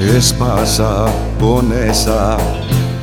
Έσπασα, 0.00 1.12
πόνεσα 1.38 2.36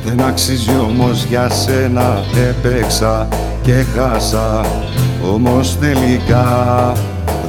Δεν 0.04 0.26
αξίζει 0.26 0.70
όμως 0.88 1.24
για 1.24 1.50
σένα 1.50 2.22
Έπαιξα 2.48 3.28
και 3.62 3.84
χάσα. 3.94 4.64
Όμως 5.32 5.76
τελικά 5.80 6.46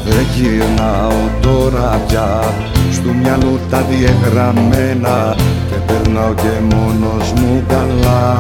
δεν 0.06 0.26
γυρνάω 0.36 1.30
τώρα 1.42 2.02
πια. 2.08 2.54
Στου 2.92 3.16
μυαλού 3.16 3.60
τα 3.70 3.82
διεγραμμένα 3.90 5.36
Και 5.70 5.76
περνάω 5.88 6.34
και 6.34 6.76
μόνος 6.76 7.32
μου 7.32 7.64
καλά. 7.68 8.38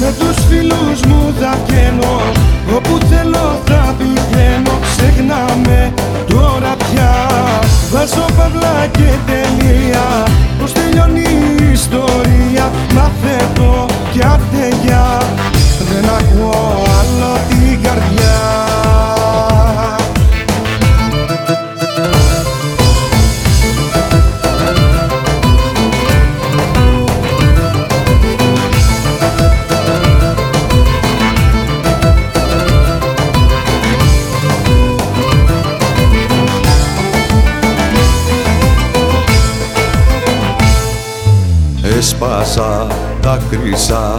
Με 0.00 0.14
τους 0.18 0.44
φίλους 0.48 1.00
μου 1.06 1.34
θα 1.40 1.58
βγαίνω 1.66 2.20
Όπου 2.76 3.06
θέλω 3.06 3.60
θα 3.64 3.93
Βάζω 8.60 9.43
Έσπασα, 41.98 42.86
τα 43.20 43.38
κρίσα 43.50 44.18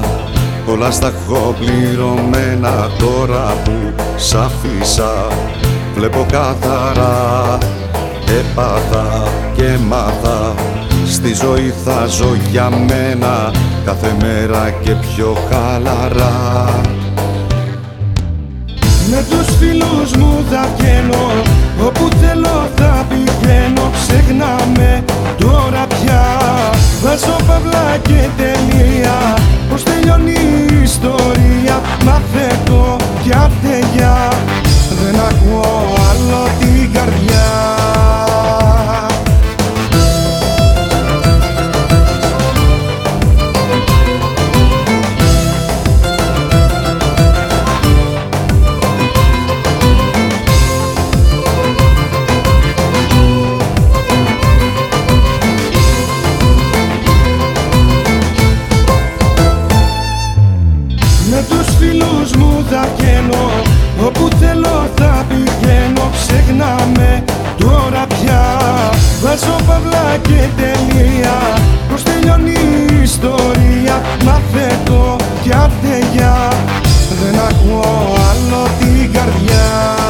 Όλα 0.71 0.91
στα 0.91 1.07
έχω 1.07 1.55
πληρωμένα 1.59 2.89
τώρα 2.99 3.53
που 3.63 3.71
σ' 4.15 4.33
αφήσα 4.33 5.27
Βλέπω 5.95 6.25
καθαρά 6.31 7.57
Έπαθα 8.39 9.27
και 9.55 9.77
μάθα. 9.87 10.53
Στη 11.07 11.33
ζωή 11.33 11.73
θα 11.85 12.05
ζω 12.05 12.35
για 12.51 12.69
μένα 12.69 13.51
Κάθε 13.85 14.15
μέρα 14.21 14.69
και 14.83 14.91
πιο 14.91 15.37
χαλαρά. 15.49 16.81
Με 19.09 19.25
τους 19.29 19.57
φίλους 19.57 20.11
μου 20.15 20.43
θα 20.51 20.69
βγαίνω 20.77 21.31
Όπου 21.85 22.09
love 27.55 27.65
like 27.67 28.09
it. 28.09 28.54
Μαθαίνω 74.95 75.15
κι 75.41 75.51
αρτεγιά 75.53 76.47
Δεν 77.23 77.39
ακούω 77.39 78.15
άλλο 78.29 78.67
την 78.79 79.13
καρδιά 79.13 80.04